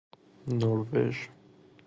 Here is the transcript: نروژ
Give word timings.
نروژ 0.59 1.17